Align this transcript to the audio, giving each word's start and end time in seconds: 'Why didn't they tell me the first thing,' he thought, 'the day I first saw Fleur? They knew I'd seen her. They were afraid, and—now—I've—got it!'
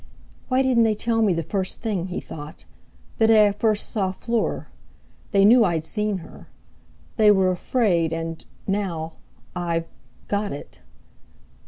'Why 0.47 0.63
didn't 0.63 0.81
they 0.81 0.95
tell 0.95 1.21
me 1.21 1.31
the 1.31 1.43
first 1.43 1.79
thing,' 1.83 2.07
he 2.07 2.19
thought, 2.19 2.65
'the 3.19 3.27
day 3.27 3.47
I 3.49 3.51
first 3.51 3.89
saw 3.89 4.11
Fleur? 4.11 4.65
They 5.29 5.45
knew 5.45 5.63
I'd 5.63 5.85
seen 5.85 6.17
her. 6.25 6.47
They 7.17 7.29
were 7.29 7.51
afraid, 7.51 8.11
and—now—I've—got 8.11 10.53
it!' 10.53 10.81